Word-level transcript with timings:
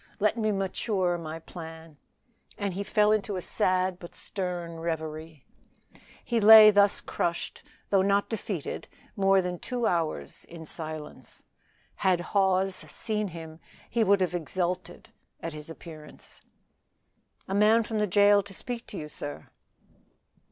Let 0.19 0.35
me 0.35 0.51
mature 0.51 1.15
my 1.19 1.37
plan;" 1.37 1.97
and 2.57 2.73
he 2.73 2.83
fell 2.83 3.11
into 3.11 3.35
a 3.35 3.41
sad 3.43 3.99
but 3.99 4.15
stern 4.15 4.79
reverie. 4.79 5.45
He 6.25 6.41
lay 6.41 6.71
thus 6.71 7.01
crushed, 7.01 7.61
though 7.91 8.01
not 8.01 8.27
defeated, 8.27 8.87
more 9.15 9.43
than 9.43 9.59
two 9.59 9.85
hours 9.85 10.43
in 10.45 10.65
silence. 10.65 11.43
Had 11.97 12.19
Hawes 12.33 12.73
seen 12.73 13.27
him 13.27 13.59
he 13.91 14.03
would 14.03 14.21
have 14.21 14.33
exulted 14.33 15.09
at 15.39 15.53
his 15.53 15.69
appearance. 15.69 16.41
"A 17.47 17.53
man 17.53 17.83
from 17.83 17.99
the 17.99 18.07
jail 18.07 18.41
to 18.41 18.55
speak 18.55 18.87
to 18.87 18.97
you, 18.97 19.07
sir." 19.07 19.49